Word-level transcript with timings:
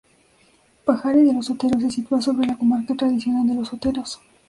Pajares 0.83 1.27
de 1.27 1.31
los 1.33 1.51
Oteros 1.51 1.83
se 1.83 1.91
sitúa 1.91 2.19
sobre 2.23 2.47
la 2.47 2.57
comarca 2.57 2.95
tradicional 2.95 3.45
de 3.45 3.53
Los 3.53 3.71
Oteros. 3.71 4.19